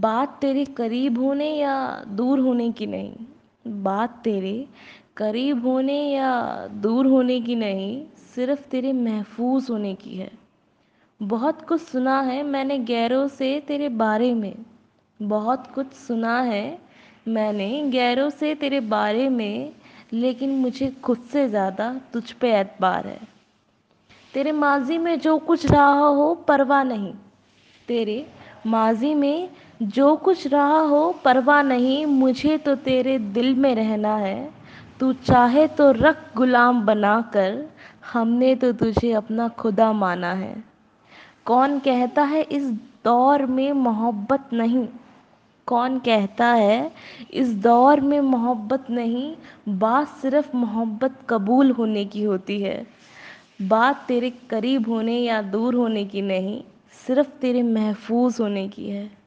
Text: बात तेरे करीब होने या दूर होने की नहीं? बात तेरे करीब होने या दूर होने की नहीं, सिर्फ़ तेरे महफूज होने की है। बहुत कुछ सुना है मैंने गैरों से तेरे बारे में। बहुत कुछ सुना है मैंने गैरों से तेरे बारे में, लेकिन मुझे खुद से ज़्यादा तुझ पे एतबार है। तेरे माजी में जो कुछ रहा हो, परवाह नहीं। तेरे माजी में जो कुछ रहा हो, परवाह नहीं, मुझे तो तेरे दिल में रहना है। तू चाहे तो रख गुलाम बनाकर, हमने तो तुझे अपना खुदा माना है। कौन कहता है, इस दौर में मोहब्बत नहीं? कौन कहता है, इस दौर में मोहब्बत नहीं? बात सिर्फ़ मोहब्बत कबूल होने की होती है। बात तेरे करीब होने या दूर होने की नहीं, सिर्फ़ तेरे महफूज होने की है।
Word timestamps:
बात 0.00 0.38
तेरे 0.40 0.64
करीब 0.64 1.18
होने 1.18 1.50
या 1.50 2.04
दूर 2.08 2.38
होने 2.38 2.70
की 2.72 2.86
नहीं? 2.86 3.12
बात 3.66 4.20
तेरे 4.24 4.66
करीब 5.16 5.66
होने 5.66 5.98
या 6.10 6.66
दूर 6.72 7.06
होने 7.06 7.40
की 7.40 7.54
नहीं, 7.54 8.02
सिर्फ़ 8.34 8.60
तेरे 8.60 8.92
महफूज 8.92 9.70
होने 9.70 9.94
की 9.94 10.16
है। 10.16 10.30
बहुत 11.20 11.62
कुछ 11.62 11.80
सुना 11.80 12.20
है 12.20 12.42
मैंने 12.42 12.78
गैरों 12.78 13.28
से 13.28 13.60
तेरे 13.60 13.88
बारे 13.88 14.34
में। 14.34 14.54
बहुत 15.20 15.66
कुछ 15.66 15.92
सुना 15.92 16.40
है 16.40 16.78
मैंने 17.28 17.82
गैरों 17.90 18.30
से 18.30 18.54
तेरे 18.54 18.80
बारे 18.80 19.28
में, 19.28 19.72
लेकिन 20.12 20.50
मुझे 20.50 20.90
खुद 20.90 21.18
से 21.32 21.48
ज़्यादा 21.48 22.00
तुझ 22.12 22.32
पे 22.32 22.54
एतबार 22.56 23.06
है। 23.06 23.20
तेरे 24.34 24.52
माजी 24.52 24.98
में 24.98 25.18
जो 25.20 25.38
कुछ 25.38 25.66
रहा 25.66 25.98
हो, 25.98 26.34
परवाह 26.34 26.82
नहीं। 26.82 27.12
तेरे 27.88 28.26
माजी 28.66 29.14
में 29.14 29.48
जो 29.82 30.16
कुछ 30.16 30.46
रहा 30.46 30.78
हो, 30.78 31.14
परवाह 31.24 31.62
नहीं, 31.62 32.06
मुझे 32.06 32.58
तो 32.58 32.74
तेरे 32.74 33.18
दिल 33.18 33.54
में 33.54 33.74
रहना 33.74 34.16
है। 34.16 34.50
तू 35.00 35.12
चाहे 35.12 35.66
तो 35.66 35.90
रख 35.90 36.36
गुलाम 36.36 36.82
बनाकर, 36.82 37.68
हमने 38.12 38.54
तो 38.54 38.72
तुझे 38.72 39.12
अपना 39.12 39.48
खुदा 39.48 39.92
माना 39.92 40.32
है। 40.32 40.64
कौन 41.44 41.78
कहता 41.78 42.22
है, 42.22 42.42
इस 42.42 42.70
दौर 43.04 43.46
में 43.46 43.72
मोहब्बत 43.72 44.44
नहीं? 44.52 44.88
कौन 45.66 45.98
कहता 45.98 46.46
है, 46.46 46.92
इस 47.34 47.54
दौर 47.54 48.00
में 48.00 48.20
मोहब्बत 48.20 48.90
नहीं? 48.90 49.36
बात 49.68 50.08
सिर्फ़ 50.08 50.56
मोहब्बत 50.56 51.14
कबूल 51.28 51.70
होने 51.70 52.04
की 52.04 52.22
होती 52.22 52.62
है। 52.62 52.86
बात 53.62 54.04
तेरे 54.08 54.30
करीब 54.30 54.88
होने 54.88 55.18
या 55.18 55.42
दूर 55.42 55.74
होने 55.74 56.04
की 56.04 56.22
नहीं, 56.22 56.62
सिर्फ़ 57.06 57.28
तेरे 57.28 57.62
महफूज 57.62 58.36
होने 58.40 58.68
की 58.68 58.90
है। 58.90 59.17